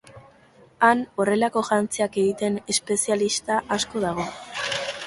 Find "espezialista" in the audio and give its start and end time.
2.77-3.63